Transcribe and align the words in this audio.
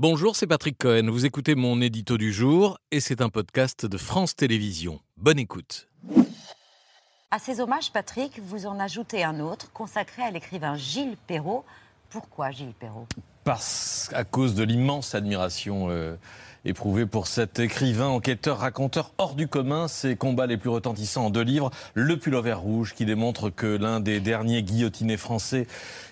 Bonjour, 0.00 0.36
c'est 0.36 0.46
Patrick 0.46 0.78
Cohen. 0.78 1.10
Vous 1.10 1.26
écoutez 1.26 1.56
mon 1.56 1.80
édito 1.80 2.18
du 2.18 2.32
jour 2.32 2.78
et 2.92 3.00
c'est 3.00 3.20
un 3.20 3.30
podcast 3.30 3.84
de 3.84 3.98
France 3.98 4.36
Télévisions. 4.36 5.00
Bonne 5.16 5.40
écoute. 5.40 5.88
À 7.32 7.40
ces 7.40 7.58
hommages, 7.58 7.90
Patrick, 7.90 8.38
vous 8.38 8.66
en 8.66 8.78
ajoutez 8.78 9.24
un 9.24 9.40
autre 9.40 9.72
consacré 9.72 10.22
à 10.22 10.30
l'écrivain 10.30 10.76
Gilles 10.76 11.16
Perrault. 11.26 11.64
Pourquoi 12.10 12.52
Gilles 12.52 12.74
Perrault? 12.78 13.08
Parce 13.48 14.10
à 14.12 14.24
cause 14.24 14.54
de 14.54 14.62
l'immense 14.62 15.14
admiration 15.14 15.86
euh, 15.88 16.16
éprouvée 16.66 17.06
pour 17.06 17.26
cet 17.26 17.58
écrivain, 17.58 18.08
enquêteur, 18.08 18.58
raconteur 18.58 19.12
hors 19.16 19.34
du 19.34 19.48
commun, 19.48 19.88
ses 19.88 20.16
combats 20.16 20.46
les 20.46 20.58
plus 20.58 20.68
retentissants 20.68 21.24
en 21.24 21.30
deux 21.30 21.44
livres, 21.44 21.70
Le 21.94 22.18
pullover 22.18 22.52
rouge, 22.52 22.92
qui 22.94 23.06
démontre 23.06 23.48
que 23.48 23.66
l'un 23.66 24.00
des 24.00 24.20
derniers 24.20 24.62
guillotinés 24.62 25.16
français 25.16 25.66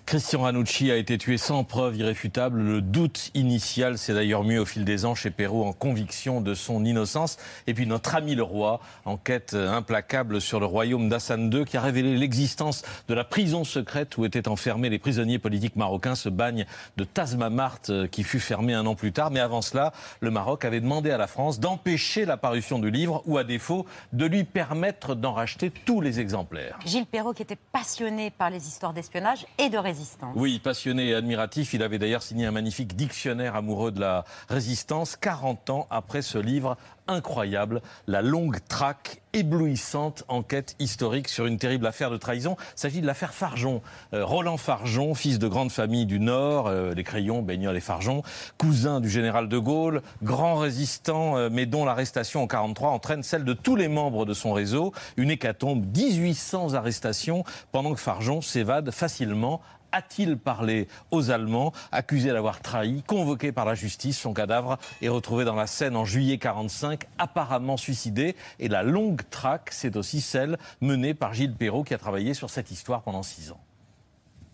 Christian 0.07 0.43
Ranucci 0.43 0.93
a 0.93 0.97
été 0.97 1.19
tué 1.19 1.37
sans 1.37 1.65
preuve 1.65 1.97
irréfutable. 1.97 2.61
Le 2.61 2.81
doute 2.81 3.33
initial 3.35 3.99
s'est 3.99 4.15
d'ailleurs 4.15 4.45
mis 4.45 4.57
au 4.57 4.65
fil 4.65 4.85
des 4.85 5.05
ans 5.05 5.17
chez 5.17 5.33
Perrault 5.33 5.65
en 5.65 5.73
conviction 5.73 6.41
de 6.41 6.55
son 6.55 6.85
innocence. 6.85 7.39
Et 7.67 7.75
puis 7.75 7.89
notre 7.89 8.15
ami 8.15 8.37
le 8.37 8.45
roi, 8.45 8.79
enquête 9.05 9.55
implacable 9.55 10.41
sur 10.41 10.61
le 10.61 10.67
royaume 10.67 11.09
d'Hassan 11.09 11.53
II, 11.53 11.65
qui 11.65 11.77
a 11.77 11.81
révélé 11.81 12.17
l'existence 12.17 12.85
de 13.09 13.15
la 13.15 13.25
prison 13.25 13.65
secrète 13.65 14.17
où 14.17 14.25
étaient 14.25 14.47
enfermés 14.47 14.91
les 14.91 15.01
prisonniers 15.01 15.41
politiques 15.41 15.75
marocains, 15.75 16.15
ce 16.15 16.29
bagne 16.29 16.67
de 16.97 17.03
Tazmamart 17.27 17.81
euh, 17.89 18.07
qui 18.07 18.23
fut 18.23 18.39
fermé 18.39 18.73
un 18.73 18.87
an 18.87 18.95
plus 18.95 19.13
tard. 19.13 19.33
Mais 19.33 19.41
avant 19.41 19.61
cela, 19.61 19.93
le 20.21 20.31
Maroc 20.31 20.65
avait 20.65 20.81
demandé 20.81 21.11
à 21.11 21.19
la 21.19 21.27
France 21.27 21.59
d'empêcher 21.59 22.25
la 22.25 22.37
parution 22.37 22.79
du 22.79 22.89
livre 22.89 23.23
ou 23.27 23.37
à 23.37 23.43
défaut 23.43 23.85
de 24.13 24.27
lui 24.27 24.45
permettre 24.45 25.17
d'en 25.17 25.33
racheter 25.33 25.73
tous 25.85 26.01
les 26.01 26.21
exemplaires. 26.21 26.79
Gilles 26.87 27.07
Perrault 27.07 27.33
qui 27.33 27.43
était 27.43 27.59
passionné 27.73 28.31
par 28.31 28.51
les 28.51 28.69
histoires 28.69 28.93
d'espionnage 28.93 29.45
et 29.59 29.69
de 29.69 29.79
résistance 29.79 30.35
oui, 30.37 30.61
passionné 30.61 31.09
et 31.09 31.15
admiratif, 31.15 31.75
il 31.75 31.83
avait 31.83 31.99
d'ailleurs 31.99 32.23
signé 32.23 32.47
un 32.47 32.53
magnifique 32.53 32.95
dictionnaire 32.95 33.57
amoureux 33.57 33.91
de 33.91 34.01
la 34.01 34.25
résistance 34.49 35.17
40 35.17 35.71
ans 35.71 35.87
après 35.91 36.23
ce 36.23 36.39
livre 36.39 36.77
incroyable, 37.09 37.83
la 38.07 38.23
longue 38.23 38.59
traque 38.69 39.23
éblouissante 39.33 40.25
enquête 40.29 40.77
historique 40.79 41.29
sur 41.29 41.47
une 41.47 41.59
terrible 41.59 41.87
affaire 41.87 42.11
de 42.11 42.17
trahison. 42.17 42.57
Il 42.59 42.81
s'agit 42.81 43.01
de 43.03 43.07
l'affaire 43.07 43.35
Farjon. 43.35 43.83
Euh, 44.15 44.25
Roland 44.25 44.57
Farjon, 44.57 45.15
fils 45.15 45.39
de 45.39 45.47
grande 45.47 45.71
famille 45.71 46.07
du 46.07 46.19
Nord, 46.19 46.69
euh, 46.69 46.95
les 46.95 47.05
Crayons, 47.05 47.43
Baignol 47.43 47.77
et 47.77 47.81
Farjon, 47.81 48.23
cousin 48.57 49.01
du 49.01 49.11
général 49.11 49.49
de 49.49 49.59
Gaulle, 49.59 50.03
grand 50.23 50.57
résistant, 50.57 51.37
euh, 51.37 51.49
mais 51.53 51.67
dont 51.67 51.85
l'arrestation 51.85 52.43
en 52.43 52.47
43 52.47 52.91
entraîne 52.91 53.23
celle 53.23 53.45
de 53.45 53.53
tous 53.53 53.77
les 53.77 53.89
membres 53.89 54.25
de 54.25 54.33
son 54.33 54.53
réseau. 54.53 54.93
Une 55.19 55.31
hécatombe, 55.31 55.85
1800 55.95 56.75
arrestations, 56.75 57.45
pendant 57.73 57.93
que 57.93 58.01
Farjon 58.01 58.41
s'évade 58.41 58.91
facilement 58.91 59.61
a-t-il 59.97 60.37
parlé 60.37 60.89
aux 61.11 61.31
Allemands, 61.31 61.73
accusé 61.91 62.31
d'avoir 62.31 62.61
trahi, 62.61 63.03
convoqué 63.07 63.51
par 63.51 63.65
la 63.65 63.75
justice 63.75 64.19
Son 64.19 64.35
cadavre 64.35 64.79
est 65.01 65.09
retrouvé 65.09 65.47
dans 65.47 65.55
la 65.55 65.67
Seine 65.67 65.97
en 65.97 66.05
juillet 66.05 66.37
45, 66.37 67.05
apparemment 67.17 67.79
suicidé. 67.79 68.37
Et 68.59 68.69
la 68.69 68.83
longue 68.83 69.23
traque, 69.31 69.71
c'est 69.73 69.97
aussi 69.97 70.21
celle 70.21 70.59
menée 70.83 71.15
par 71.15 71.33
Gilles 71.33 71.55
Perrault 71.55 71.83
qui 71.83 71.95
a 71.95 71.99
travaillé 71.99 72.35
sur 72.35 72.51
cette 72.51 72.71
histoire 72.71 73.03
pendant 73.03 73.23
six 73.23 73.51
ans. 73.53 73.61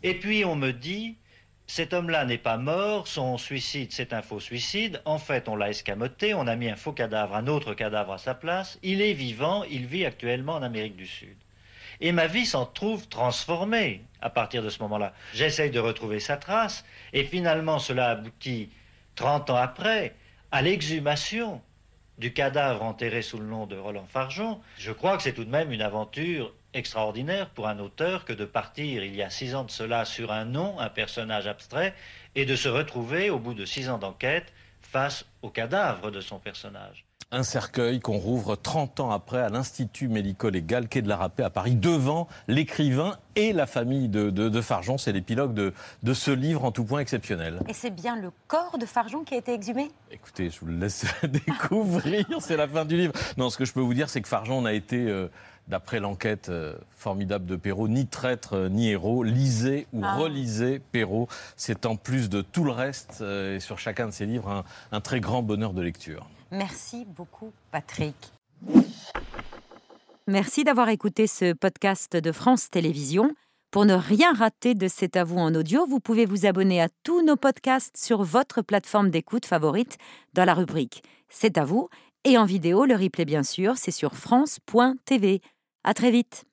Et 0.05 0.19
puis 0.19 0.45
on 0.45 0.55
me 0.55 0.71
dit, 0.71 1.17
cet 1.67 1.93
homme-là 1.93 2.25
n'est 2.25 2.39
pas 2.39 2.57
mort, 2.57 3.09
son 3.09 3.37
suicide 3.37 3.91
c'est 3.91 4.13
un 4.13 4.23
faux 4.23 4.41
suicide, 4.41 5.01
en 5.05 5.19
fait 5.19 5.49
on 5.49 5.57
l'a 5.57 5.71
escamoté, 5.71 6.35
on 6.35 6.47
a 6.47 6.55
mis 6.55 6.69
un 6.69 6.77
faux 6.77 6.93
cadavre, 6.93 7.35
un 7.35 7.49
autre 7.49 7.75
cadavre 7.75 8.13
à 8.13 8.19
sa 8.19 8.35
place, 8.35 8.79
il 8.83 9.01
est 9.01 9.13
vivant, 9.13 9.65
il 9.65 9.87
vit 9.87 10.05
actuellement 10.05 10.55
en 10.55 10.63
Amérique 10.63 10.97
du 10.97 11.07
Sud. 11.07 11.37
Et 12.01 12.13
ma 12.13 12.27
vie 12.27 12.47
s'en 12.47 12.67
trouve 12.67 13.09
transformée 13.09 14.03
à 14.21 14.31
partir 14.31 14.63
de 14.63 14.69
ce 14.71 14.81
moment-là. 14.81 15.13
J'essaye 15.35 15.71
de 15.71 15.81
retrouver 15.81 16.21
sa 16.21 16.37
trace, 16.37 16.85
et 17.13 17.25
finalement 17.25 17.79
cela 17.79 18.11
aboutit, 18.11 18.71
30 19.17 19.51
ans 19.51 19.57
après, 19.57 20.15
à 20.51 20.63
l'exhumation 20.63 21.61
du 22.19 22.33
cadavre 22.33 22.83
enterré 22.83 23.23
sous 23.23 23.39
le 23.39 23.47
nom 23.47 23.67
de 23.67 23.77
Roland 23.77 24.07
Farjon. 24.07 24.61
Je 24.79 24.93
crois 24.93 25.17
que 25.17 25.23
c'est 25.23 25.33
tout 25.33 25.45
de 25.45 25.51
même 25.51 25.73
une 25.73 25.83
aventure 25.83 26.55
extraordinaire 26.75 27.51
pour 27.51 27.69
un 27.69 27.79
auteur 27.79 28.25
que 28.25 28.33
de 28.33 28.45
partir 28.45 29.05
il 29.05 29.15
y 29.15 29.23
a 29.23 29.31
six 29.31 29.55
ans 29.55 29.65
de 29.65 29.71
cela 29.71 30.05
sur 30.05 30.33
un 30.33 30.45
nom, 30.45 30.79
un 30.79 30.89
personnage 30.89 31.47
abstrait, 31.47 31.95
et 32.35 32.47
de 32.47 32.57
se 32.57 32.69
retrouver 32.69 33.31
au 33.31 33.39
bout 33.39 33.55
de 33.55 33.65
six 33.65 33.89
ans 33.89 33.99
d'enquête 33.99 34.53
face 34.81 35.27
au 35.43 35.51
cadavre 35.51 36.11
de 36.11 36.21
son 36.21 36.39
personnage 36.39 37.05
un 37.33 37.43
cercueil 37.43 37.99
qu'on 37.99 38.19
rouvre 38.19 38.57
30 38.57 39.01
ans 39.01 39.11
après 39.11 39.41
à 39.41 39.49
l'Institut 39.49 40.09
médico-légal 40.09 40.87
quai 40.87 41.01
de 41.01 41.09
la 41.09 41.17
Rapée 41.17 41.43
à 41.43 41.51
Paris, 41.51 41.75
devant 41.75 42.29
l'écrivain 42.47 43.17
et 43.35 43.55
la 43.55 43.67
famille 43.67 44.09
de, 44.09 44.61
Farjon. 44.61 44.99
C'est 44.99 45.13
l'épilogue 45.13 45.55
de, 45.55 45.73
de, 46.03 46.15
ce 46.15 46.31
livre 46.31 46.65
en 46.65 46.73
tout 46.73 46.85
point 46.85 47.01
exceptionnel. 47.01 47.61
Et 47.69 47.73
c'est 47.73 47.91
bien 47.91 48.17
le 48.17 48.31
corps 48.47 48.77
de 48.79 48.85
Farjon 48.85 49.25
qui 49.25 49.35
a 49.35 49.39
été 49.39 49.55
exhumé? 49.55 49.91
Écoutez, 50.11 50.51
je 50.51 50.61
vous 50.61 50.67
le 50.67 50.77
laisse 50.77 51.07
découvrir, 51.23 52.27
c'est 52.41 52.59
la 52.59 52.69
fin 52.69 52.85
du 52.85 52.97
livre. 52.97 53.15
Non, 53.39 53.49
ce 53.49 53.57
que 53.57 53.65
je 53.65 53.73
peux 53.73 53.81
vous 53.81 53.95
dire, 53.95 54.11
c'est 54.11 54.21
que 54.21 54.29
Farjon 54.29 54.63
n'a 54.63 54.75
été... 54.75 54.99
Euh, 55.09 55.29
d'après 55.69 56.01
l'enquête 56.01 56.49
euh, 56.49 56.75
formidable 56.91 57.47
de 57.47 57.57
Perrault, 57.57 57.89
ni 57.89 58.07
traître 58.07 58.55
euh, 58.55 58.69
ni 58.69 58.91
héros. 58.91 59.23
Lisez 59.23 59.87
ou 59.93 60.01
ah. 60.05 60.17
relisez 60.17 60.81
Perrault. 60.93 61.29
C'est 61.57 61.87
en 61.87 61.97
plus 61.97 62.29
de 62.29 62.43
tout 62.43 62.65
le 62.65 62.73
reste, 62.73 63.23
et 63.23 63.61
sur 63.61 63.79
chacun 63.79 64.07
de 64.07 64.13
ses 64.13 64.27
livres, 64.27 64.65
un 64.91 65.01
très 65.01 65.21
grand 65.21 65.43
bonheur 65.43 65.73
de 65.73 65.83
lecture. 65.83 66.29
Merci 66.51 67.07
beaucoup, 67.07 67.53
Patrick. 67.71 68.15
Merci 70.27 70.65
d'avoir 70.65 70.89
écouté 70.89 71.27
ce 71.27 71.53
podcast 71.53 72.17
de 72.17 72.33
France 72.33 72.71
Télévisions. 72.71 73.35
Pour 73.73 73.87
ne 73.87 73.95
rien 73.95 74.35
rater 74.35 74.75
de 74.75 74.87
C'est 74.87 75.17
à 75.17 75.25
vous 75.25 75.39
en 75.39 75.55
audio, 75.55 75.87
vous 75.87 75.99
pouvez 75.99 76.27
vous 76.27 76.45
abonner 76.45 76.83
à 76.83 76.89
tous 77.03 77.25
nos 77.25 77.37
podcasts 77.37 77.97
sur 77.97 78.23
votre 78.23 78.61
plateforme 78.61 79.11
d'écoute 79.11 79.47
favorite 79.47 79.97
dans 80.35 80.45
la 80.45 80.53
rubrique 80.53 81.03
C'est 81.31 81.57
à 81.57 81.65
vous 81.65 81.89
et 82.25 82.39
en 82.39 82.45
vidéo, 82.45 82.85
le 82.85 82.95
replay 82.95 83.25
bien 83.25 83.43
sûr, 83.43 83.77
c'est 83.77 83.91
sur 83.91 84.15
France.tv. 84.15 85.41
À 85.85 85.95
très 85.95 86.11
vite. 86.11 86.45